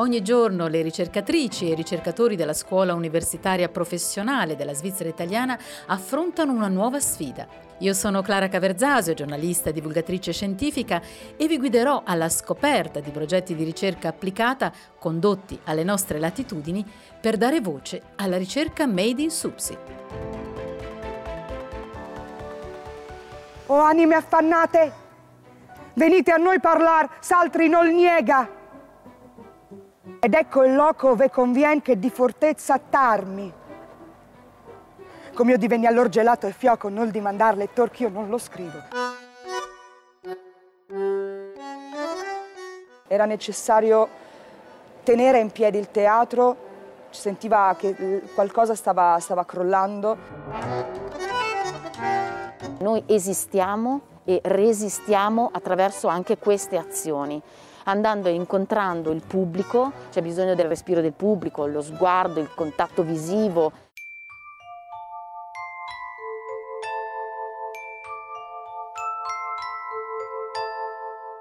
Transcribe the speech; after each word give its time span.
Ogni 0.00 0.22
giorno 0.22 0.68
le 0.68 0.82
ricercatrici 0.82 1.66
e 1.66 1.72
i 1.72 1.74
ricercatori 1.74 2.36
della 2.36 2.52
scuola 2.52 2.94
universitaria 2.94 3.68
professionale 3.68 4.54
della 4.54 4.72
Svizzera 4.72 5.08
italiana 5.08 5.58
affrontano 5.86 6.52
una 6.52 6.68
nuova 6.68 7.00
sfida. 7.00 7.48
Io 7.78 7.92
sono 7.94 8.22
Clara 8.22 8.46
Caverzasio, 8.46 9.14
giornalista 9.14 9.70
e 9.70 9.72
divulgatrice 9.72 10.32
scientifica 10.32 11.02
e 11.36 11.48
vi 11.48 11.58
guiderò 11.58 12.02
alla 12.04 12.28
scoperta 12.28 13.00
di 13.00 13.10
progetti 13.10 13.56
di 13.56 13.64
ricerca 13.64 14.06
applicata 14.06 14.72
condotti 15.00 15.58
alle 15.64 15.82
nostre 15.82 16.20
latitudini 16.20 16.86
per 17.20 17.36
dare 17.36 17.60
voce 17.60 18.02
alla 18.16 18.38
ricerca 18.38 18.86
made 18.86 19.20
in 19.20 19.32
Subsi. 19.32 19.76
Oh 23.66 23.80
anime 23.80 24.14
affannate, 24.14 24.92
venite 25.94 26.30
a 26.30 26.36
noi 26.36 26.60
parlare, 26.60 27.08
s'altri 27.18 27.68
non 27.68 27.88
niega. 27.88 28.57
Ed 30.20 30.34
ecco 30.34 30.64
il 30.64 30.74
loco 30.74 31.14
ve 31.14 31.30
convien 31.30 31.82
che 31.82 31.98
di 31.98 32.10
fortezza 32.10 32.74
attarmi. 32.74 33.52
Come 35.34 35.52
io 35.52 35.58
divenni 35.58 35.86
allor 35.86 36.08
gelato 36.08 36.46
e 36.46 36.52
fioco, 36.52 36.88
non 36.88 37.10
di 37.10 37.20
mandar 37.20 37.56
lettor 37.56 37.90
che 37.90 38.04
io 38.04 38.08
non 38.08 38.28
lo 38.28 38.38
scrivo. 38.38 38.78
Era 43.06 43.24
necessario 43.24 44.08
tenere 45.04 45.38
in 45.38 45.50
piedi 45.50 45.78
il 45.78 45.90
teatro, 45.90 46.56
si 47.10 47.20
sentiva 47.20 47.76
che 47.78 48.22
qualcosa 48.34 48.74
stava, 48.74 49.18
stava 49.20 49.44
crollando. 49.44 50.16
Noi 52.78 53.04
esistiamo 53.06 54.00
e 54.24 54.40
resistiamo 54.42 55.48
attraverso 55.52 56.08
anche 56.08 56.36
queste 56.38 56.76
azioni 56.76 57.40
andando 57.84 58.28
e 58.28 58.32
incontrando 58.32 59.10
il 59.10 59.22
pubblico, 59.26 59.92
c'è 60.10 60.22
bisogno 60.22 60.54
del 60.54 60.66
respiro 60.66 61.00
del 61.00 61.12
pubblico, 61.12 61.66
lo 61.66 61.82
sguardo, 61.82 62.40
il 62.40 62.52
contatto 62.54 63.02
visivo. 63.02 63.72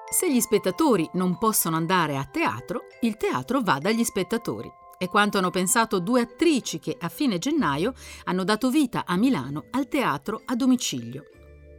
Se 0.09 0.31
gli 0.31 0.39
spettatori 0.39 1.07
non 1.13 1.37
possono 1.37 1.75
andare 1.75 2.17
a 2.17 2.25
teatro, 2.25 2.85
il 3.01 3.17
teatro 3.17 3.61
va 3.61 3.77
dagli 3.79 4.03
spettatori. 4.03 4.71
È 4.97 5.07
quanto 5.09 5.37
hanno 5.37 5.51
pensato 5.51 5.99
due 5.99 6.21
attrici 6.21 6.79
che 6.79 6.97
a 6.99 7.07
fine 7.07 7.37
gennaio 7.37 7.93
hanno 8.23 8.43
dato 8.43 8.71
vita 8.71 9.03
a 9.05 9.15
Milano 9.15 9.65
al 9.69 9.87
teatro 9.87 10.41
a 10.43 10.55
domicilio. 10.55 11.36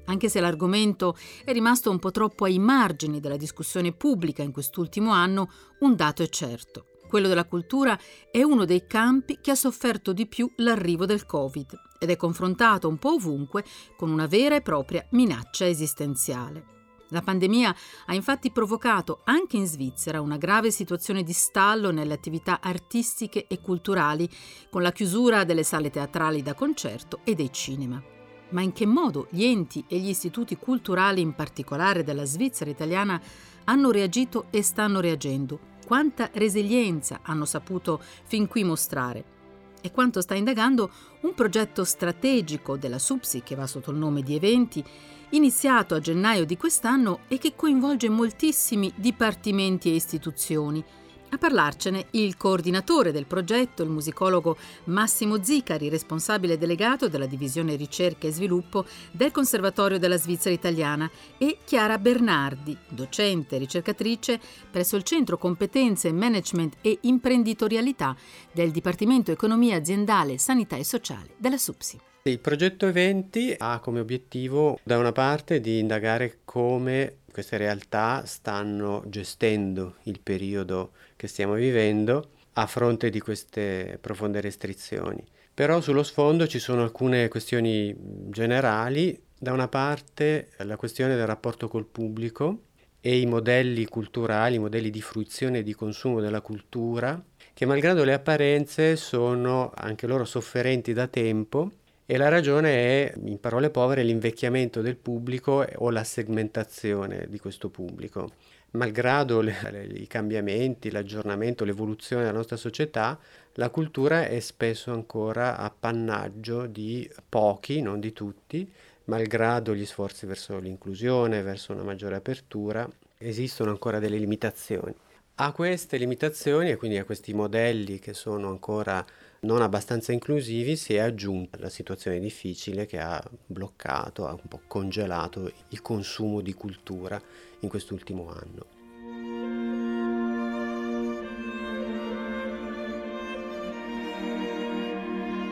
Anche 0.09 0.29
se 0.29 0.41
l'argomento 0.41 1.17
è 1.45 1.53
rimasto 1.53 1.91
un 1.91 1.99
po' 1.99 2.11
troppo 2.11 2.45
ai 2.45 2.59
margini 2.59 3.21
della 3.21 3.37
discussione 3.37 3.93
pubblica 3.93 4.43
in 4.43 4.53
quest'ultimo 4.53 5.13
anno, 5.13 5.51
un 5.81 5.95
dato 5.97 6.23
è 6.23 6.29
certo. 6.29 6.87
Quello 7.07 7.29
della 7.29 7.47
cultura 7.47 7.99
è 8.31 8.43
uno 8.43 8.65
dei 8.65 8.87
campi 8.87 9.39
che 9.41 9.51
ha 9.51 9.55
sofferto 9.55 10.13
di 10.13 10.27
più 10.27 10.51
l'arrivo 10.57 11.07
del 11.07 11.25
Covid 11.25 11.79
ed 11.99 12.11
è 12.11 12.17
confrontato 12.17 12.89
un 12.89 12.99
po' 12.99 13.15
ovunque 13.15 13.65
con 13.97 14.11
una 14.11 14.27
vera 14.27 14.57
e 14.57 14.63
propria 14.63 15.07
minaccia 15.11 15.67
esistenziale. 15.67 16.77
La 17.11 17.23
pandemia 17.23 17.75
ha 18.07 18.15
infatti 18.15 18.51
provocato 18.51 19.23
anche 19.25 19.57
in 19.57 19.67
Svizzera 19.67 20.21
una 20.21 20.37
grave 20.37 20.71
situazione 20.71 21.23
di 21.23 21.33
stallo 21.33 21.91
nelle 21.91 22.13
attività 22.13 22.61
artistiche 22.63 23.47
e 23.47 23.61
culturali, 23.61 24.29
con 24.71 24.83
la 24.83 24.93
chiusura 24.93 25.45
delle 25.45 25.63
sale 25.65 25.89
teatrali 25.89 26.43
da 26.43 26.55
concerto 26.55 27.21
e 27.25 27.35
dei 27.35 27.51
cinema. 27.51 28.17
Ma 28.51 28.63
in 28.63 28.73
che 28.73 28.87
modo 28.87 29.27
gli 29.31 29.45
enti 29.45 29.85
e 29.89 29.99
gli 29.99 30.09
istituti 30.09 30.57
culturali, 30.57 31.21
in 31.21 31.35
particolare 31.35 32.03
della 32.03 32.25
Svizzera 32.25 32.71
italiana, 32.71 33.21
hanno 33.65 33.91
reagito 33.91 34.47
e 34.51 34.63
stanno 34.63 35.01
reagendo? 35.01 35.77
Quanta 35.87 36.31
resilienza 36.33 37.21
hanno 37.23 37.45
saputo 37.45 38.01
fin 38.25 38.47
qui 38.47 38.65
mostrare? 38.65 39.37
E 39.81 39.91
quanto 39.91 40.21
sta 40.21 40.35
indagando 40.35 40.91
un 41.21 41.35
progetto 41.35 41.85
strategico 41.85 42.77
della 42.77 42.99
SUPSI, 42.99 43.43
che 43.43 43.55
va 43.55 43.67
sotto 43.67 43.91
il 43.91 43.97
nome 43.97 44.23
di 44.23 44.35
Eventi, 44.35 44.85
iniziato 45.31 45.95
a 45.95 46.01
gennaio 46.01 46.45
di 46.45 46.57
quest'anno 46.57 47.21
e 47.29 47.39
che 47.39 47.55
coinvolge 47.55 48.09
moltissimi 48.09 48.93
dipartimenti 48.97 49.91
e 49.91 49.95
istituzioni, 49.95 50.85
a 51.31 51.39
parlarcene 51.39 52.07
il 52.13 52.37
coordinatore 52.37 53.13
del 53.13 53.27
progetto, 53.27 53.83
il 53.83 53.89
musicologo 53.89 54.57
Massimo 54.85 55.43
Zicari, 55.43 55.89
responsabile 55.89 56.59
delegato 56.59 57.09
della 57.09 57.27
divisione 57.27 57.77
ricerca 57.77 58.27
e 58.27 58.33
sviluppo 58.33 58.85
del 59.11 59.31
Conservatorio 59.31 59.99
della 59.99 60.17
Svizzera 60.17 60.55
Italiana, 60.55 61.11
e 61.39 61.59
Chiara 61.65 61.99
Bernardi, 61.99 62.77
docente 62.89 63.57
e 63.57 63.59
ricercatrice 63.59 64.41
presso 64.71 64.97
il 64.97 65.03
Centro 65.03 65.39
Competenze, 65.39 66.13
Management 66.13 66.77
e 66.81 66.99
Imprenditorialità 67.03 68.17
del 68.53 68.71
Dipartimento 68.71 69.31
Economia 69.31 69.77
Aziendale, 69.77 70.39
Sanità 70.39 70.77
e 70.77 70.85
Sociale 70.85 71.35
della 71.37 71.59
SUPSI. 71.59 72.01
Il 72.29 72.41
progetto 72.41 72.87
Eventi 72.87 73.55
ha 73.57 73.81
come 73.81 74.01
obiettivo 74.01 74.79
da 74.83 74.99
una 74.99 75.13
parte 75.13 75.61
di 75.63 75.79
indagare 75.79 76.41
come 76.45 77.21
queste 77.33 77.57
realtà 77.57 78.27
stanno 78.27 79.03
gestendo 79.07 79.95
il 80.03 80.21
periodo 80.21 80.91
che 81.17 81.27
stiamo 81.27 81.55
vivendo 81.55 82.33
a 82.53 82.67
fronte 82.67 83.09
di 83.09 83.19
queste 83.19 83.97
profonde 83.99 84.43
restrizioni. 84.43 85.25
Però 85.55 85.81
sullo 85.81 86.03
sfondo 86.03 86.47
ci 86.47 86.59
sono 86.59 86.83
alcune 86.83 87.29
questioni 87.29 87.97
generali. 88.29 89.19
Da 89.39 89.55
una 89.55 89.69
parte 89.69 90.51
la 90.59 90.77
questione 90.77 91.17
del 91.17 91.27
rapporto 91.27 91.67
col 91.67 91.87
pubblico 91.87 92.65
e 93.01 93.21
i 93.21 93.25
modelli 93.25 93.87
culturali, 93.87 94.57
i 94.57 94.59
modelli 94.61 94.91
di 94.91 95.01
fruizione 95.01 95.61
e 95.61 95.63
di 95.63 95.73
consumo 95.73 96.21
della 96.21 96.43
cultura, 96.43 97.19
che 97.55 97.65
malgrado 97.65 98.05
le 98.05 98.13
apparenze 98.13 98.97
sono 98.97 99.73
anche 99.75 100.07
loro 100.07 100.27
sofferenti 100.27 100.93
da 100.93 101.07
tempo 101.07 101.71
e 102.11 102.17
la 102.17 102.31
ragione 102.31 102.71
è, 102.71 103.15
in 103.27 103.39
parole 103.39 103.69
povere, 103.69 104.03
l'invecchiamento 104.03 104.81
del 104.81 104.97
pubblico 104.97 105.67
o 105.75 105.91
la 105.91 106.05
segmentazione 106.05 107.27
di 107.29 107.39
questo 107.39 107.69
pubblico. 107.69 108.33
Malgrado 108.71 109.43
le, 109.43 109.55
le, 109.71 109.85
i 109.85 110.07
cambiamenti, 110.07 110.91
l'aggiornamento, 110.91 111.67
l'evoluzione 111.67 112.23
della 112.23 112.35
nostra 112.35 112.57
società, 112.57 113.19
la 113.57 113.69
cultura 113.69 114.27
è 114.27 114.41
spesso 114.41 114.91
ancora 114.91 115.59
appannaggio 115.59 116.65
di 116.65 117.07
pochi, 117.29 117.83
non 117.83 118.01
di 118.01 118.15
tutti, 118.15 118.67
malgrado 119.05 119.75
gli 119.75 119.85
sforzi 119.85 120.25
verso 120.25 120.59
l'inclusione, 120.59 121.43
verso 121.43 121.75
una 121.75 121.83
maggiore 121.83 122.17
apertura, 122.17 122.89
esistono 123.19 123.69
ancora 123.69 123.99
delle 123.99 124.17
limitazioni. 124.17 124.95
A 125.41 125.53
queste 125.53 125.99
limitazioni 125.99 126.71
e 126.71 126.77
quindi 126.77 126.97
a 126.97 127.05
questi 127.05 127.35
modelli 127.35 127.99
che 127.99 128.15
sono 128.15 128.49
ancora 128.49 129.05
non 129.41 129.63
abbastanza 129.63 130.13
inclusivi 130.13 130.77
si 130.77 130.95
è 130.95 130.99
aggiunta 130.99 131.59
la 131.61 131.69
situazione 131.69 132.19
difficile 132.19 132.87
che 132.87 132.99
ha 132.99 133.23
bloccato, 133.47 134.27
ha 134.27 134.33
un 134.33 134.49
po' 134.49 134.61
congelato 134.67 135.53
il 135.69 135.81
consumo 135.81 136.41
di 136.41 136.55
cultura 136.55 137.21
in 137.61 137.69
quest'ultimo 137.69 138.29
anno. 138.31 138.67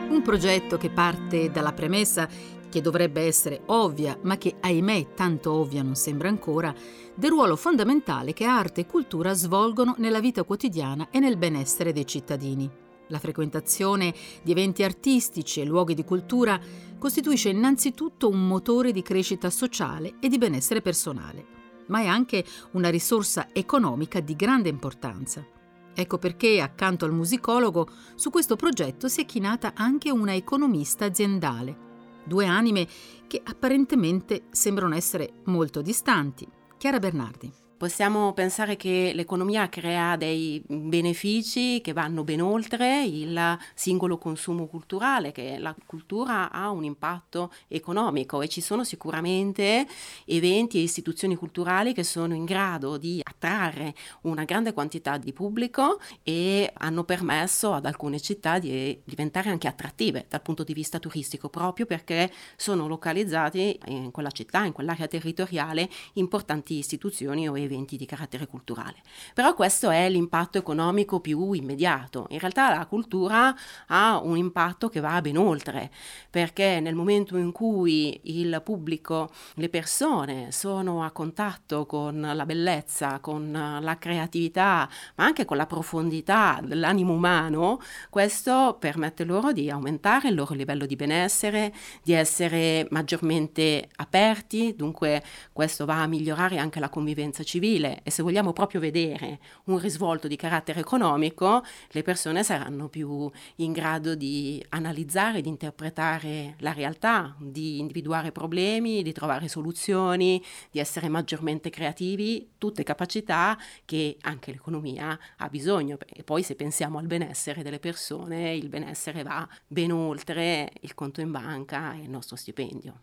Un 0.09 0.21
progetto 0.23 0.77
che 0.77 0.89
parte 0.89 1.51
dalla 1.51 1.73
premessa 1.73 2.27
che 2.69 2.81
dovrebbe 2.81 3.21
essere 3.21 3.61
ovvia, 3.67 4.17
ma 4.23 4.37
che 4.37 4.55
ahimè 4.59 5.13
tanto 5.13 5.53
ovvia 5.53 5.83
non 5.83 5.95
sembra 5.95 6.27
ancora, 6.27 6.73
del 7.15 7.29
ruolo 7.29 7.55
fondamentale 7.55 8.33
che 8.33 8.43
arte 8.43 8.81
e 8.81 8.85
cultura 8.85 9.33
svolgono 9.33 9.95
nella 9.99 10.19
vita 10.19 10.43
quotidiana 10.43 11.07
e 11.09 11.19
nel 11.19 11.37
benessere 11.37 11.93
dei 11.93 12.05
cittadini. 12.05 12.85
La 13.07 13.19
frequentazione 13.19 14.13
di 14.43 14.51
eventi 14.51 14.83
artistici 14.83 15.61
e 15.61 15.65
luoghi 15.65 15.93
di 15.93 16.03
cultura 16.03 16.59
costituisce 16.97 17.49
innanzitutto 17.49 18.27
un 18.27 18.47
motore 18.47 18.91
di 18.91 19.01
crescita 19.01 19.49
sociale 19.49 20.15
e 20.19 20.27
di 20.27 20.37
benessere 20.37 20.81
personale, 20.81 21.45
ma 21.87 22.01
è 22.01 22.07
anche 22.07 22.43
una 22.71 22.89
risorsa 22.89 23.47
economica 23.53 24.19
di 24.19 24.35
grande 24.35 24.69
importanza. 24.69 25.45
Ecco 25.93 26.17
perché, 26.17 26.61
accanto 26.61 27.05
al 27.05 27.13
musicologo, 27.13 27.87
su 28.15 28.29
questo 28.29 28.55
progetto 28.55 29.07
si 29.07 29.21
è 29.21 29.25
chinata 29.25 29.73
anche 29.75 30.11
una 30.11 30.35
economista 30.35 31.05
aziendale. 31.05 31.85
Due 32.23 32.45
anime 32.45 32.87
che 33.25 33.41
apparentemente 33.43 34.43
sembrano 34.51 34.95
essere 34.95 35.41
molto 35.45 35.81
distanti. 35.81 36.47
Chiara 36.77 36.99
Bernardi. 36.99 37.51
Possiamo 37.77 38.33
pensare 38.33 38.75
che 38.75 39.11
l'economia 39.13 39.69
crea 39.69 40.15
dei 40.15 40.63
benefici 40.67 41.79
che 41.79 41.93
vanno 41.93 42.23
ben 42.23 42.41
oltre 42.41 43.03
il 43.03 43.55
singolo 43.75 44.17
consumo 44.17 44.65
culturale, 44.65 45.31
che 45.31 45.59
la 45.59 45.75
cultura 45.85 46.49
ha 46.49 46.71
un 46.71 46.85
impatto 46.85 47.53
economico 47.67 48.41
e 48.41 48.47
ci 48.47 48.61
sono 48.61 48.83
sicuramente 48.83 49.85
eventi 50.25 50.79
e 50.79 50.81
istituzioni 50.81 51.35
culturali 51.35 51.93
che 51.93 52.03
sono 52.03 52.33
in 52.33 52.45
grado 52.45 52.97
di 52.97 53.21
attrarre 53.21 53.93
una 54.21 54.43
grande 54.43 54.73
quantità 54.73 55.17
di 55.17 55.31
pubblico 55.31 55.99
e 56.23 56.71
hanno 56.73 57.03
permesso 57.03 57.73
ad 57.73 57.85
alcune 57.85 58.19
città 58.19 58.57
di 58.57 58.99
diventare 59.03 59.51
anche 59.51 59.67
attrattive 59.67 60.25
dal 60.27 60.41
punto 60.41 60.63
di 60.63 60.73
vista 60.73 60.97
turistico, 60.97 61.47
proprio 61.47 61.85
perché 61.85 62.31
sono 62.55 62.87
localizzati 62.87 63.79
in 63.85 64.09
quella 64.09 64.31
città, 64.31 64.65
in 64.65 64.71
quell'area 64.71 65.07
territoriale, 65.07 65.87
importanti 66.13 66.73
istituzioni 66.73 67.47
o 67.47 67.55
eventi 67.55 67.65
eventi 67.67 67.95
di 67.95 68.05
carattere 68.05 68.47
culturale. 68.47 68.95
Però 69.33 69.53
questo 69.53 69.89
è 69.91 70.09
l'impatto 70.09 70.57
economico 70.57 71.19
più 71.19 71.53
immediato. 71.53 72.25
In 72.29 72.39
realtà 72.39 72.73
la 72.75 72.85
cultura 72.87 73.55
ha 73.87 74.19
un 74.19 74.37
impatto 74.37 74.89
che 74.89 74.99
va 74.99 75.21
ben 75.21 75.37
oltre, 75.37 75.91
perché 76.29 76.79
nel 76.79 76.95
momento 76.95 77.37
in 77.37 77.51
cui 77.51 78.19
il 78.23 78.61
pubblico, 78.63 79.29
le 79.55 79.69
persone 79.69 80.51
sono 80.51 81.03
a 81.03 81.11
contatto 81.11 81.85
con 81.85 82.31
la 82.33 82.45
bellezza, 82.45 83.19
con 83.19 83.51
la 83.51 83.97
creatività, 83.97 84.89
ma 85.15 85.25
anche 85.25 85.45
con 85.45 85.57
la 85.57 85.65
profondità 85.65 86.59
dell'animo 86.63 87.13
umano, 87.13 87.79
questo 88.09 88.77
permette 88.79 89.23
loro 89.23 89.51
di 89.51 89.69
aumentare 89.69 90.29
il 90.29 90.35
loro 90.35 90.53
livello 90.53 90.85
di 90.85 90.95
benessere, 90.95 91.73
di 92.01 92.13
essere 92.13 92.87
maggiormente 92.91 93.89
aperti, 93.97 94.73
dunque 94.75 95.23
questo 95.51 95.85
va 95.85 96.01
a 96.01 96.07
migliorare 96.07 96.57
anche 96.57 96.79
la 96.79 96.89
convivenza 96.89 97.43
civile 97.43 97.55
e 98.03 98.11
se 98.11 98.21
vogliamo 98.21 98.53
proprio 98.53 98.79
vedere 98.79 99.39
un 99.65 99.79
risvolto 99.79 100.27
di 100.27 100.35
carattere 100.35 100.79
economico, 100.79 101.63
le 101.89 102.03
persone 102.03 102.43
saranno 102.43 102.87
più 102.87 103.29
in 103.55 103.71
grado 103.71 104.15
di 104.15 104.63
analizzare, 104.69 105.41
di 105.41 105.49
interpretare 105.49 106.55
la 106.59 106.71
realtà, 106.71 107.35
di 107.39 107.79
individuare 107.79 108.31
problemi, 108.31 109.01
di 109.01 109.11
trovare 109.11 109.47
soluzioni, 109.47 110.41
di 110.69 110.79
essere 110.79 111.09
maggiormente 111.09 111.69
creativi, 111.69 112.51
tutte 112.57 112.83
capacità 112.83 113.57
che 113.85 114.17
anche 114.21 114.51
l'economia 114.51 115.17
ha 115.37 115.49
bisogno. 115.49 115.97
E 116.07 116.23
poi 116.23 116.43
se 116.43 116.55
pensiamo 116.55 116.99
al 116.99 117.07
benessere 117.07 117.63
delle 117.63 117.79
persone, 117.79 118.53
il 118.53 118.69
benessere 118.69 119.23
va 119.23 119.47
ben 119.67 119.91
oltre 119.91 120.71
il 120.81 120.93
conto 120.93 121.21
in 121.21 121.31
banca 121.31 121.93
e 121.93 122.01
il 122.01 122.09
nostro 122.09 122.35
stipendio. 122.35 123.01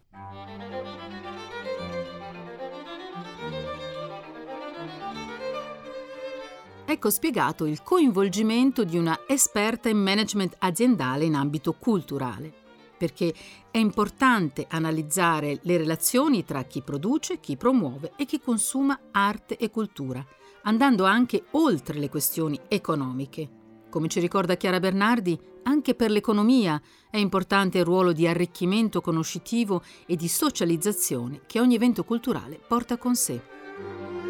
Ecco 6.87 7.09
spiegato 7.09 7.65
il 7.65 7.83
coinvolgimento 7.83 8.85
di 8.85 8.99
una 8.99 9.21
esperta 9.27 9.89
in 9.89 9.97
management 9.97 10.57
aziendale 10.59 11.25
in 11.25 11.35
ambito 11.35 11.73
culturale, 11.73 12.53
perché 12.99 13.35
è 13.71 13.79
importante 13.79 14.67
analizzare 14.69 15.61
le 15.63 15.79
relazioni 15.79 16.45
tra 16.45 16.63
chi 16.65 16.83
produce, 16.83 17.41
chi 17.41 17.57
promuove 17.57 18.13
e 18.17 18.27
chi 18.27 18.39
consuma 18.39 18.99
arte 19.13 19.57
e 19.57 19.71
cultura, 19.71 20.25
andando 20.65 21.05
anche 21.05 21.45
oltre 21.53 21.99
le 21.99 22.11
questioni 22.11 22.61
economiche. 22.69 23.49
Come 23.89 24.09
ci 24.09 24.21
ricorda 24.21 24.57
Chiara 24.57 24.79
Bernardi, 24.79 25.39
anche 25.63 25.95
per 25.95 26.11
l'economia 26.11 26.81
è 27.11 27.17
importante 27.17 27.79
il 27.79 27.85
ruolo 27.85 28.13
di 28.13 28.27
arricchimento 28.27 29.01
conoscitivo 29.01 29.83
e 30.05 30.17
di 30.17 30.29
socializzazione 30.29 31.41
che 31.47 31.61
ogni 31.61 31.77
evento 31.77 32.05
culturale 32.05 32.61
porta 32.67 32.99
con 32.99 33.15
sé. 33.15 34.24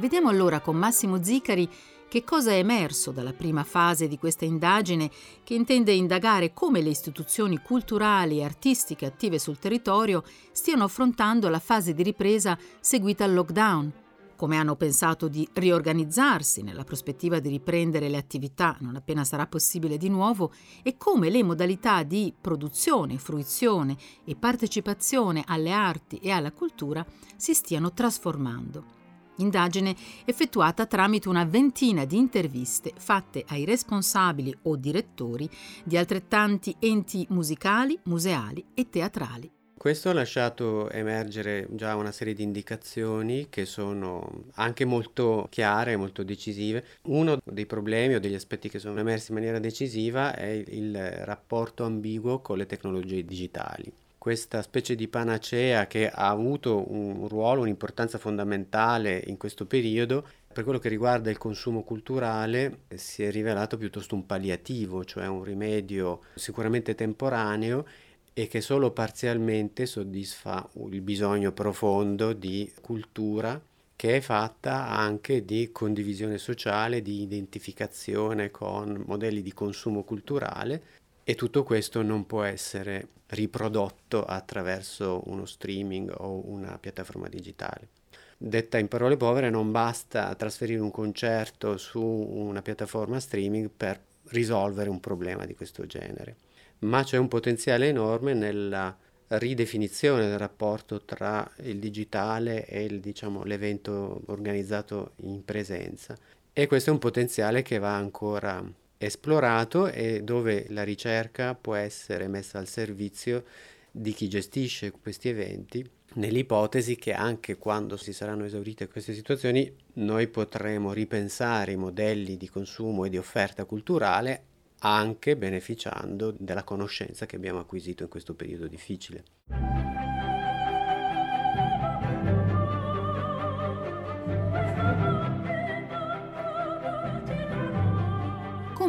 Vediamo 0.00 0.30
allora 0.30 0.60
con 0.60 0.76
Massimo 0.76 1.22
Zicari 1.22 1.68
che 2.08 2.24
cosa 2.24 2.52
è 2.52 2.54
emerso 2.54 3.10
dalla 3.10 3.34
prima 3.34 3.64
fase 3.64 4.08
di 4.08 4.16
questa 4.16 4.46
indagine 4.46 5.10
che 5.44 5.52
intende 5.52 5.92
indagare 5.92 6.54
come 6.54 6.80
le 6.80 6.88
istituzioni 6.88 7.58
culturali 7.58 8.38
e 8.38 8.44
artistiche 8.44 9.04
attive 9.04 9.38
sul 9.38 9.58
territorio 9.58 10.24
stiano 10.52 10.84
affrontando 10.84 11.50
la 11.50 11.58
fase 11.58 11.92
di 11.92 12.02
ripresa 12.02 12.58
seguita 12.80 13.24
al 13.24 13.34
lockdown, 13.34 13.92
come 14.36 14.56
hanno 14.56 14.74
pensato 14.74 15.28
di 15.28 15.46
riorganizzarsi 15.52 16.62
nella 16.62 16.84
prospettiva 16.84 17.38
di 17.38 17.50
riprendere 17.50 18.08
le 18.08 18.16
attività 18.16 18.78
non 18.80 18.96
appena 18.96 19.22
sarà 19.22 19.46
possibile 19.46 19.98
di 19.98 20.08
nuovo 20.08 20.50
e 20.82 20.96
come 20.96 21.28
le 21.28 21.42
modalità 21.42 22.04
di 22.04 22.32
produzione, 22.40 23.18
fruizione 23.18 23.98
e 24.24 24.34
partecipazione 24.34 25.44
alle 25.46 25.72
arti 25.72 26.16
e 26.22 26.30
alla 26.30 26.52
cultura 26.52 27.04
si 27.36 27.52
stiano 27.52 27.92
trasformando 27.92 28.99
indagine 29.42 29.94
effettuata 30.24 30.86
tramite 30.86 31.28
una 31.28 31.44
ventina 31.44 32.04
di 32.04 32.16
interviste 32.16 32.92
fatte 32.96 33.44
ai 33.48 33.64
responsabili 33.64 34.56
o 34.62 34.76
direttori 34.76 35.48
di 35.84 35.96
altrettanti 35.96 36.76
enti 36.78 37.26
musicali, 37.30 37.98
museali 38.04 38.64
e 38.74 38.88
teatrali. 38.88 39.50
Questo 39.80 40.10
ha 40.10 40.12
lasciato 40.12 40.90
emergere 40.90 41.66
già 41.70 41.96
una 41.96 42.12
serie 42.12 42.34
di 42.34 42.42
indicazioni 42.42 43.48
che 43.48 43.64
sono 43.64 44.44
anche 44.56 44.84
molto 44.84 45.46
chiare 45.48 45.96
molto 45.96 46.22
decisive. 46.22 46.84
Uno 47.04 47.38
dei 47.42 47.64
problemi 47.64 48.14
o 48.14 48.20
degli 48.20 48.34
aspetti 48.34 48.68
che 48.68 48.78
sono 48.78 49.00
emersi 49.00 49.30
in 49.30 49.38
maniera 49.38 49.58
decisiva 49.58 50.36
è 50.36 50.50
il 50.50 51.00
rapporto 51.24 51.84
ambiguo 51.84 52.40
con 52.40 52.58
le 52.58 52.66
tecnologie 52.66 53.24
digitali 53.24 53.90
questa 54.20 54.60
specie 54.60 54.94
di 54.96 55.08
panacea 55.08 55.86
che 55.86 56.10
ha 56.10 56.28
avuto 56.28 56.92
un 56.92 57.26
ruolo, 57.26 57.62
un'importanza 57.62 58.18
fondamentale 58.18 59.24
in 59.28 59.38
questo 59.38 59.64
periodo, 59.64 60.26
per 60.52 60.62
quello 60.62 60.78
che 60.78 60.90
riguarda 60.90 61.30
il 61.30 61.38
consumo 61.38 61.82
culturale 61.82 62.80
si 62.96 63.22
è 63.22 63.30
rivelato 63.30 63.78
piuttosto 63.78 64.14
un 64.14 64.26
palliativo, 64.26 65.06
cioè 65.06 65.26
un 65.26 65.42
rimedio 65.42 66.20
sicuramente 66.34 66.94
temporaneo 66.94 67.86
e 68.34 68.46
che 68.46 68.60
solo 68.60 68.90
parzialmente 68.90 69.86
soddisfa 69.86 70.68
il 70.90 71.00
bisogno 71.00 71.52
profondo 71.52 72.34
di 72.34 72.70
cultura 72.82 73.58
che 73.96 74.16
è 74.16 74.20
fatta 74.20 74.86
anche 74.88 75.46
di 75.46 75.70
condivisione 75.72 76.36
sociale, 76.36 77.00
di 77.00 77.22
identificazione 77.22 78.50
con 78.50 79.02
modelli 79.06 79.40
di 79.40 79.54
consumo 79.54 80.04
culturale 80.04 80.99
e 81.24 81.34
tutto 81.34 81.62
questo 81.62 82.02
non 82.02 82.26
può 82.26 82.42
essere 82.42 83.08
riprodotto 83.28 84.24
attraverso 84.24 85.22
uno 85.26 85.44
streaming 85.46 86.12
o 86.18 86.48
una 86.48 86.78
piattaforma 86.78 87.28
digitale. 87.28 87.88
Detta 88.36 88.78
in 88.78 88.88
parole 88.88 89.16
povere, 89.16 89.50
non 89.50 89.70
basta 89.70 90.34
trasferire 90.34 90.80
un 90.80 90.90
concerto 90.90 91.76
su 91.76 92.02
una 92.02 92.62
piattaforma 92.62 93.20
streaming 93.20 93.70
per 93.76 94.00
risolvere 94.28 94.88
un 94.88 95.00
problema 95.00 95.44
di 95.44 95.54
questo 95.54 95.86
genere, 95.86 96.36
ma 96.80 97.04
c'è 97.04 97.18
un 97.18 97.28
potenziale 97.28 97.88
enorme 97.88 98.34
nella 98.34 98.96
ridefinizione 99.28 100.26
del 100.26 100.38
rapporto 100.38 101.02
tra 101.04 101.48
il 101.58 101.78
digitale 101.78 102.66
e 102.66 102.84
il, 102.84 103.00
diciamo, 103.00 103.44
l'evento 103.44 104.22
organizzato 104.26 105.12
in 105.22 105.44
presenza 105.44 106.16
e 106.52 106.66
questo 106.66 106.90
è 106.90 106.92
un 106.92 106.98
potenziale 106.98 107.62
che 107.62 107.78
va 107.78 107.94
ancora 107.94 108.62
esplorato 109.02 109.86
e 109.86 110.22
dove 110.22 110.66
la 110.68 110.82
ricerca 110.82 111.54
può 111.54 111.74
essere 111.74 112.28
messa 112.28 112.58
al 112.58 112.68
servizio 112.68 113.44
di 113.90 114.12
chi 114.12 114.28
gestisce 114.28 114.90
questi 114.90 115.30
eventi, 115.30 115.88
nell'ipotesi 116.14 116.96
che 116.96 117.14
anche 117.14 117.56
quando 117.56 117.96
si 117.96 118.12
saranno 118.12 118.44
esaurite 118.44 118.88
queste 118.88 119.14
situazioni 119.14 119.72
noi 119.94 120.28
potremo 120.28 120.92
ripensare 120.92 121.72
i 121.72 121.76
modelli 121.76 122.36
di 122.36 122.48
consumo 122.50 123.06
e 123.06 123.08
di 123.08 123.16
offerta 123.16 123.64
culturale 123.64 124.44
anche 124.80 125.34
beneficiando 125.34 126.34
della 126.38 126.64
conoscenza 126.64 127.24
che 127.24 127.36
abbiamo 127.36 127.58
acquisito 127.58 128.02
in 128.02 128.08
questo 128.10 128.34
periodo 128.34 128.66
difficile. 128.66 129.24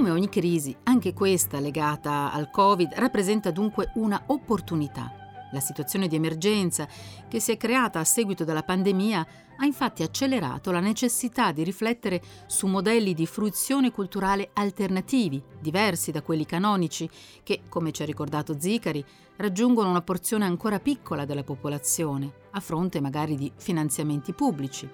Come 0.02 0.14
ogni 0.14 0.30
crisi, 0.30 0.76
anche 0.86 1.14
questa 1.14 1.60
legata 1.60 2.34
al 2.34 2.50
Covid 2.50 2.94
rappresenta 2.96 3.52
dunque 3.52 3.92
una 3.98 4.24
opportunità. 4.26 5.12
La 5.52 5.60
situazione 5.60 6.08
di 6.08 6.16
emergenza 6.16 6.88
che 7.28 7.40
si 7.40 7.52
è 7.52 7.58
creata 7.58 8.00
a 8.00 8.04
seguito 8.04 8.44
della 8.44 8.64
pandemia 8.64 9.28
ha 9.58 9.64
infatti 9.64 10.02
accelerato 10.02 10.72
la 10.72 10.80
necessità 10.80 11.52
di 11.52 11.64
riflettere 11.64 12.20
su 12.48 12.66
modelli 12.66 13.14
di 13.14 13.28
fruizione 13.28 13.92
culturale 13.92 14.50
alternativi, 14.54 15.40
diversi 15.60 16.10
da 16.10 16.24
quelli 16.24 16.48
canonici, 16.48 17.08
che, 17.44 17.62
come 17.70 17.92
ci 17.92 18.02
ha 18.02 18.06
ricordato 18.06 18.60
Zicari, 18.60 19.06
raggiungono 19.36 19.92
una 19.92 20.02
porzione 20.02 20.46
ancora 20.46 20.80
piccola 20.80 21.26
della 21.26 21.44
popolazione, 21.44 22.34
a 22.50 22.60
fronte 22.60 23.00
magari 23.00 23.36
di 23.36 23.52
finanziamenti 23.56 24.34
pubblici. 24.34 24.90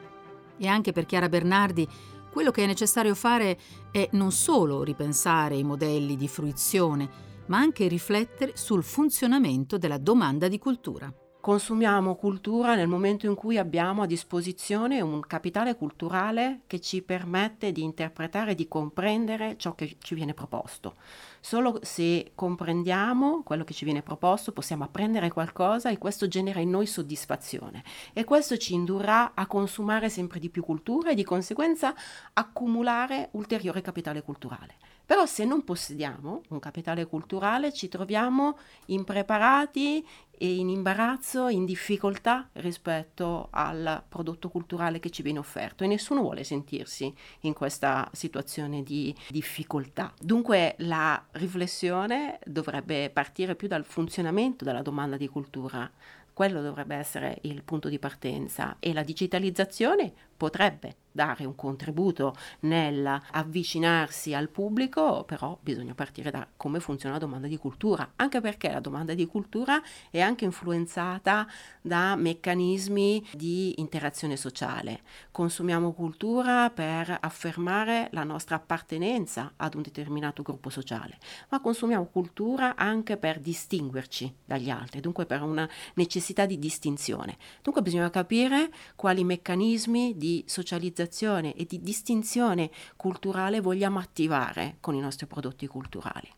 E 0.60 0.68
anche 0.68 0.92
per 0.92 1.06
Chiara 1.06 1.30
Bernardi 1.30 1.88
quello 2.32 2.52
che 2.52 2.64
è 2.64 2.68
necessario 2.68 3.16
fare 3.16 3.58
è 3.92 4.08
non 4.14 4.32
solo 4.32 4.84
ripensare 4.84 5.56
i 5.56 5.64
modelli 5.64 6.16
di 6.16 6.28
fruizione, 6.28 7.10
ma 7.48 7.58
anche 7.58 7.88
riflettere 7.88 8.54
sul 8.56 8.84
funzionamento 8.84 9.78
della 9.78 9.98
domanda 9.98 10.48
di 10.48 10.60
cultura 10.60 11.12
consumiamo 11.48 12.16
cultura 12.16 12.76
nel 12.76 12.90
momento 12.90 13.26
in 13.26 13.34
cui 13.34 13.58
abbiamo 13.58 14.02
a 14.02 14.06
disposizione 14.06 15.00
un 15.00 15.22
capitale 15.22 15.78
culturale 15.78 16.64
che 16.68 16.82
ci 16.82 17.02
permette 17.02 17.72
di 17.72 17.84
interpretare 17.84 18.54
di 18.54 18.68
comprendere 18.68 19.56
ciò 19.56 19.74
che 19.74 19.96
ci 20.00 20.14
viene 20.14 20.34
proposto. 20.34 20.96
Solo 21.40 21.80
se 21.84 22.34
comprendiamo 22.36 23.44
quello 23.44 23.64
che 23.64 23.74
ci 23.74 23.86
viene 23.86 24.02
proposto 24.02 24.52
possiamo 24.52 24.84
apprendere 24.84 25.32
qualcosa 25.32 25.90
e 25.90 25.98
questo 25.98 26.28
genera 26.28 26.60
in 26.60 26.70
noi 26.70 26.86
soddisfazione 26.86 27.82
e 28.12 28.26
questo 28.26 28.58
ci 28.58 28.74
indurrà 28.74 29.32
a 29.34 29.48
consumare 29.48 30.10
sempre 30.10 30.40
di 30.40 30.50
più 30.50 30.66
cultura 30.66 31.12
e 31.12 31.16
di 31.16 31.24
conseguenza 31.24 31.96
accumulare 32.34 33.30
ulteriore 33.32 33.80
capitale 33.80 34.22
culturale. 34.22 34.97
Però 35.08 35.26
se 35.26 35.46
non 35.46 35.64
possediamo 35.64 36.42
un 36.50 36.60
capitale 36.60 37.06
culturale 37.06 37.72
ci 37.72 37.88
troviamo 37.88 38.58
impreparati 38.88 40.06
e 40.38 40.56
in 40.56 40.68
imbarazzo, 40.68 41.48
in 41.48 41.64
difficoltà 41.64 42.50
rispetto 42.56 43.48
al 43.52 44.04
prodotto 44.06 44.50
culturale 44.50 45.00
che 45.00 45.10
ci 45.10 45.22
viene 45.22 45.40
offerto. 45.40 45.86
E 45.86 45.88
nessuno 45.88 46.20
vuole 46.20 46.44
sentirsi 46.44 47.12
in 47.42 47.54
questa 47.54 48.10
situazione 48.12 48.84
di 48.84 49.16
difficoltà. 49.30 50.12
Dunque 50.20 50.76
la 50.80 51.26
riflessione 51.32 52.40
dovrebbe 52.44 53.10
partire 53.10 53.56
più 53.56 53.70
dal 53.70 53.86
funzionamento 53.86 54.66
della 54.66 54.82
domanda 54.82 55.16
di 55.16 55.30
cultura, 55.30 55.90
quello 56.34 56.62
dovrebbe 56.62 56.96
essere 56.96 57.40
il 57.44 57.64
punto 57.64 57.88
di 57.90 57.98
partenza. 57.98 58.76
E 58.80 58.94
la 58.94 59.04
digitalizzazione 59.04 60.14
potrebbe 60.38 60.96
dare 61.18 61.46
un 61.46 61.56
contributo 61.56 62.36
nell'avvicinarsi 62.60 64.36
al 64.36 64.50
pubblico, 64.50 65.24
però 65.24 65.58
bisogna 65.60 65.96
partire 65.96 66.30
da 66.30 66.48
come 66.56 66.80
funziona 66.80 67.16
la 67.16 67.22
domanda 67.22 67.48
di 67.48 67.58
cultura, 67.58 68.12
anche 68.18 68.40
perché 68.40 68.72
la 68.72 68.80
domanda 68.80 69.16
di 69.16 69.26
cultura 69.26 69.82
è 70.12 70.20
anche 70.20 70.46
influenzata 70.46 71.48
da 71.82 72.16
meccanismi 72.16 73.30
di 73.34 73.80
interazione 73.80 74.38
sociale. 74.38 75.02
Consumiamo 75.32 75.92
cultura 75.92 76.70
per 76.70 77.18
affermare 77.20 78.10
la 78.12 78.24
nostra 78.24 78.58
appartenenza 78.58 79.54
ad 79.56 79.74
un 79.74 79.82
determinato 79.82 80.44
gruppo 80.44 80.70
sociale, 80.70 81.18
ma 81.50 81.60
consumiamo 81.60 82.06
cultura 82.06 82.76
anche 82.76 83.18
per 83.18 83.40
distinguerci 83.40 84.32
dagli 84.46 84.70
altri, 84.70 85.00
dunque 85.00 85.26
per 85.26 85.42
una 85.42 85.68
necessità 85.96 86.46
di 86.46 86.60
distinzione. 86.60 87.38
Dunque 87.64 87.82
bisogna 87.82 88.12
capire 88.12 88.70
quali 88.96 89.24
meccanismi 89.24 90.16
di 90.16 90.27
socializzazione 90.46 90.66
socializzazione 90.78 91.54
e 91.54 91.66
di 91.66 91.82
distinzione 91.82 92.70
culturale 92.96 93.62
vogliamo 93.62 94.00
attivare 94.00 94.78
con 94.80 94.96
i 94.96 95.00
nostri 95.00 95.26
prodotti 95.26 95.68
culturali. 95.68 96.30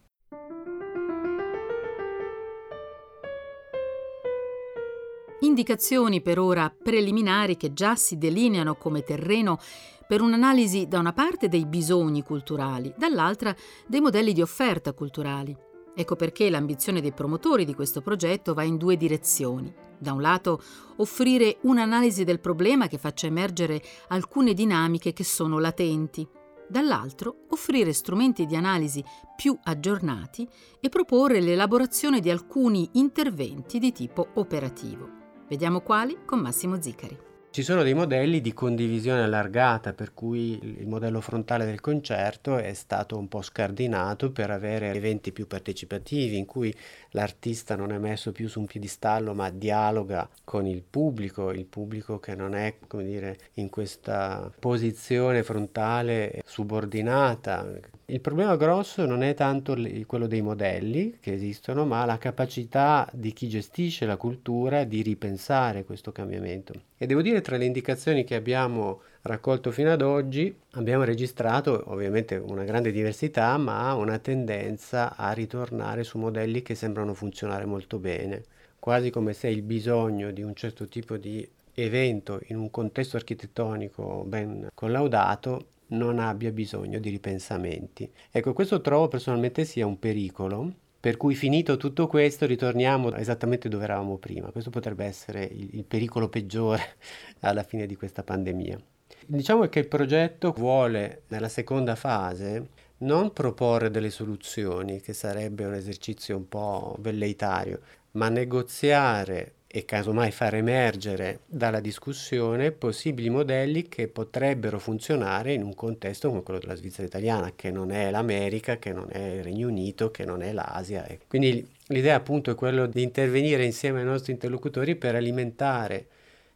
Indicazioni 5.42 6.22
per 6.22 6.38
ora 6.38 6.70
preliminari 6.70 7.56
che 7.56 7.72
già 7.72 7.96
si 7.96 8.18
delineano 8.18 8.76
come 8.76 9.04
terreno 9.04 9.58
per 10.06 10.22
un'analisi 10.22 10.88
da 10.88 11.00
una 11.00 11.14
parte 11.14 11.48
dei 11.48 11.66
bisogni 11.66 12.24
culturali, 12.24 12.94
dall'altra 12.98 13.56
dei 13.88 14.02
modelli 14.02 14.34
di 14.34 14.42
offerta 14.42 14.92
culturali. 14.94 15.56
Ecco 16.00 16.16
perché 16.16 16.50
l'ambizione 16.50 17.02
dei 17.02 17.12
promotori 17.12 17.66
di 17.66 17.74
questo 17.74 18.00
progetto 18.00 18.54
va 18.54 18.64
in 18.64 18.78
due 18.78 18.96
direzioni. 18.96 19.70
Da 19.98 20.14
un 20.14 20.22
lato, 20.22 20.62
offrire 20.96 21.58
un'analisi 21.64 22.24
del 22.24 22.40
problema 22.40 22.88
che 22.88 22.98
faccia 22.98 23.28
emergere 23.28 23.82
alcune 24.08 24.54
dinamiche 24.54 25.12
che 25.12 25.26
sono 25.26 25.60
latenti. 25.60 26.26
Dall'altro, 26.70 27.48
offrire 27.50 27.92
strumenti 27.92 28.46
di 28.46 28.56
analisi 28.56 29.04
più 29.36 29.60
aggiornati 29.62 30.48
e 30.80 30.88
proporre 30.88 31.42
l'elaborazione 31.42 32.22
di 32.22 32.30
alcuni 32.30 32.92
interventi 32.94 33.78
di 33.78 33.92
tipo 33.92 34.30
operativo. 34.36 35.10
Vediamo 35.50 35.82
quali 35.82 36.20
con 36.24 36.40
Massimo 36.40 36.82
Zicari. 36.82 37.29
Ci 37.52 37.64
sono 37.64 37.82
dei 37.82 37.96
modelli 37.96 38.42
di 38.42 38.54
condivisione 38.54 39.24
allargata, 39.24 39.94
per 39.94 40.14
cui 40.14 40.60
il 40.62 40.88
modello 40.88 41.20
frontale 41.20 41.66
del 41.66 41.82
concerto 41.82 42.58
è 42.58 42.74
stato 42.74 43.18
un 43.18 43.28
po' 43.28 43.42
scardinato 43.42 44.32
per 44.32 44.52
avere 44.52 44.92
eventi 44.92 45.32
più 45.32 45.48
partecipativi 45.48 46.38
in 46.38 46.46
cui 46.46 46.72
l'artista 47.10 47.76
non 47.76 47.92
è 47.92 47.98
messo 47.98 48.32
più 48.32 48.48
su 48.48 48.60
un 48.60 48.68
piedistallo 48.68 49.34
ma 49.34 49.50
dialoga 49.50 50.30
con 50.44 50.68
il 50.68 50.84
pubblico, 50.88 51.50
il 51.50 51.66
pubblico 51.66 52.20
che 52.20 52.36
non 52.36 52.54
è, 52.54 52.76
come 52.86 53.04
dire, 53.04 53.38
in 53.56 53.70
questa 53.70 54.52
posizione 54.60 55.42
frontale 55.42 56.44
subordinata. 56.46 57.98
Il 58.10 58.22
problema 58.22 58.56
grosso 58.56 59.06
non 59.06 59.22
è 59.22 59.36
tanto 59.36 59.78
quello 60.08 60.26
dei 60.26 60.42
modelli 60.42 61.18
che 61.20 61.32
esistono, 61.32 61.86
ma 61.86 62.06
la 62.06 62.18
capacità 62.18 63.08
di 63.14 63.34
chi 63.34 63.48
gestisce 63.48 64.08
la 64.08 64.18
cultura 64.18 64.84
di 64.84 65.04
ripensare 65.04 65.84
questo 65.84 66.12
cambiamento. 66.12 66.74
E 66.98 67.06
devo 67.06 67.22
dire 67.22 67.42
tra 67.42 67.56
le 67.56 67.66
indicazioni 67.66 68.24
che 68.24 68.34
abbiamo 68.34 69.02
raccolto 69.22 69.70
fino 69.70 69.92
ad 69.92 70.02
oggi 70.02 70.52
abbiamo 70.72 71.04
registrato 71.04 71.84
ovviamente 71.86 72.36
una 72.36 72.64
grande 72.64 72.92
diversità, 72.92 73.56
ma 73.58 73.94
una 73.94 74.18
tendenza 74.18 75.16
a 75.16 75.32
ritornare 75.32 76.04
su 76.04 76.18
modelli 76.18 76.64
che 76.64 76.74
sembrano 76.74 77.14
funzionare 77.14 77.66
molto 77.66 78.00
bene, 78.00 78.44
quasi 78.80 79.12
come 79.12 79.34
se 79.34 79.50
il 79.50 79.62
bisogno 79.62 80.32
di 80.32 80.42
un 80.42 80.56
certo 80.56 80.88
tipo 80.88 81.16
di 81.16 81.48
evento 81.76 82.40
in 82.48 82.58
un 82.58 82.72
contesto 82.72 83.18
architettonico 83.18 84.24
ben 84.26 84.70
collaudato 84.74 85.78
non 85.90 86.20
abbia 86.20 86.52
bisogno 86.52 87.00
di 87.00 87.10
ripensamenti. 87.10 88.10
Ecco, 88.32 88.54
questo 88.54 88.82
trovo 88.82 89.08
personalmente 89.08 89.66
sia 89.66 89.86
un 89.86 90.00
pericolo, 90.00 90.74
per 91.00 91.16
cui 91.16 91.36
finito 91.36 91.78
tutto 91.78 92.08
questo 92.08 92.46
ritorniamo 92.46 93.14
esattamente 93.14 93.70
dove 93.70 93.86
eravamo 93.86 94.18
prima. 94.18 94.52
Questo 94.52 94.70
potrebbe 94.70 95.06
essere 95.06 95.44
il, 95.44 95.70
il 95.74 95.86
pericolo 95.86 96.28
peggiore 96.30 96.98
alla 97.42 97.64
fine 97.64 97.86
di 97.86 97.96
questa 97.96 98.24
pandemia. 98.24 98.80
Diciamo 99.26 99.68
che 99.68 99.80
il 99.80 99.88
progetto 99.88 100.52
vuole 100.52 101.24
nella 101.28 101.50
seconda 101.50 101.96
fase 101.96 102.70
non 103.00 103.32
proporre 103.32 103.90
delle 103.90 104.10
soluzioni, 104.10 105.00
che 105.00 105.14
sarebbe 105.14 105.66
un 105.66 105.74
esercizio 105.74 106.36
un 106.36 106.50
po' 106.50 106.96
velleitario, 107.00 107.80
ma 108.12 108.28
negoziare 108.30 109.54
e 109.72 109.86
casomai 109.86 110.32
far 110.32 110.56
emergere 110.56 111.42
dalla 111.46 111.80
discussione 111.80 112.72
possibili 112.72 113.30
modelli 113.30 113.88
che 113.88 114.08
potrebbero 114.08 114.80
funzionare 114.80 115.54
in 115.54 115.62
un 115.62 115.76
contesto 115.76 116.30
come 116.30 116.42
quello 116.42 116.60
della 116.60 116.74
Svizzera 116.74 117.06
italiana, 117.06 117.54
che 117.56 117.70
non 117.70 117.92
è 117.92 118.10
l'America, 118.10 118.78
che 118.78 118.92
non 118.92 119.10
è 119.12 119.20
il 119.20 119.44
Regno 119.44 119.68
Unito, 119.68 120.10
che 120.10 120.26
non 120.26 120.42
è 120.42 120.52
l'Asia. 120.54 121.06
Quindi 121.28 121.68
l'idea 121.88 122.16
appunto 122.16 122.50
è 122.50 122.56
quella 122.56 122.88
di 122.88 123.04
intervenire 123.04 123.64
insieme 123.64 124.00
ai 124.00 124.06
nostri 124.06 124.32
interlocutori 124.32 124.96
per 124.96 125.14
alimentare 125.14 126.08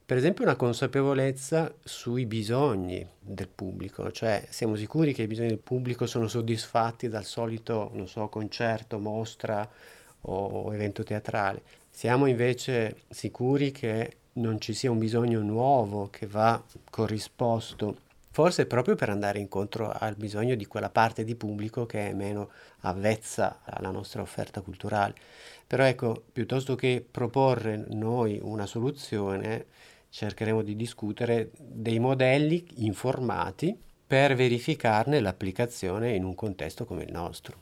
per 0.06 0.18
esempio 0.18 0.44
una 0.44 0.56
consapevolezza 0.56 1.74
sui 1.82 2.26
bisogni 2.26 3.08
del 3.20 3.48
pubblico, 3.48 4.12
cioè 4.12 4.46
siamo 4.50 4.76
sicuri 4.76 5.14
che 5.14 5.22
i 5.22 5.28
bisogni 5.28 5.48
del 5.48 5.60
pubblico 5.60 6.06
sono 6.08 6.28
soddisfatti 6.28 7.08
dal 7.08 7.24
solito, 7.24 7.92
so, 8.06 8.28
concerto, 8.28 9.00
mostra 9.00 9.68
o 10.22 10.74
evento 10.74 11.04
teatrale. 11.04 11.62
Siamo 11.96 12.26
invece 12.26 13.04
sicuri 13.08 13.72
che 13.72 14.18
non 14.34 14.60
ci 14.60 14.74
sia 14.74 14.90
un 14.90 14.98
bisogno 14.98 15.42
nuovo 15.42 16.10
che 16.10 16.26
va 16.26 16.62
corrisposto, 16.90 17.98
forse 18.32 18.66
proprio 18.66 18.96
per 18.96 19.10
andare 19.10 19.38
incontro 19.38 19.92
al 19.92 20.16
bisogno 20.16 20.56
di 20.56 20.66
quella 20.66 20.90
parte 20.90 21.24
di 21.24 21.36
pubblico 21.36 21.86
che 21.86 22.10
è 22.10 22.14
meno 22.14 22.50
avvezza 22.80 23.60
alla 23.64 23.92
nostra 23.92 24.24
offerta 24.24 24.62
culturale. 24.62 25.14
Però 25.68 25.84
ecco, 25.84 26.24
piuttosto 26.34 26.74
che 26.74 27.06
proporre 27.10 27.86
noi 27.90 28.40
una 28.42 28.66
soluzione, 28.66 29.68
cercheremo 30.10 30.64
di 30.64 30.76
discutere 30.76 31.52
dei 31.58 32.00
modelli 32.00 32.66
informati 32.78 33.80
per 34.06 34.34
verificarne 34.34 35.20
l'applicazione 35.20 36.16
in 36.16 36.24
un 36.24 36.34
contesto 36.34 36.86
come 36.86 37.04
il 37.04 37.12
nostro. 37.12 37.62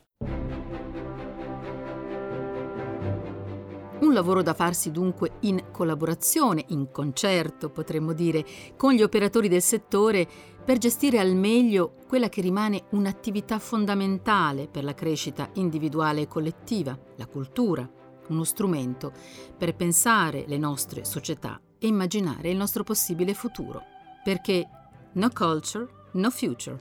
Un 4.12 4.18
lavoro 4.18 4.42
da 4.42 4.52
farsi 4.52 4.90
dunque 4.90 5.38
in 5.40 5.70
collaborazione, 5.72 6.66
in 6.68 6.90
concerto 6.90 7.70
potremmo 7.70 8.12
dire, 8.12 8.44
con 8.76 8.92
gli 8.92 9.00
operatori 9.00 9.48
del 9.48 9.62
settore 9.62 10.28
per 10.62 10.76
gestire 10.76 11.18
al 11.18 11.34
meglio 11.34 11.94
quella 12.06 12.28
che 12.28 12.42
rimane 12.42 12.84
un'attività 12.90 13.58
fondamentale 13.58 14.68
per 14.68 14.84
la 14.84 14.92
crescita 14.92 15.48
individuale 15.54 16.20
e 16.20 16.28
collettiva, 16.28 16.94
la 17.16 17.26
cultura, 17.26 17.90
uno 18.28 18.44
strumento 18.44 19.12
per 19.56 19.74
pensare 19.74 20.44
le 20.46 20.58
nostre 20.58 21.06
società 21.06 21.58
e 21.78 21.86
immaginare 21.86 22.50
il 22.50 22.58
nostro 22.58 22.82
possibile 22.82 23.32
futuro. 23.32 23.80
Perché 24.22 24.68
no 25.14 25.30
culture, 25.32 25.88
no 26.12 26.28
future. 26.28 26.78